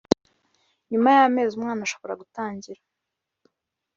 nyuma 0.91 1.09
y'amezi 1.17 1.51
umwana 1.55 1.81
ashobora 1.85 2.19
gutangira 2.21 2.81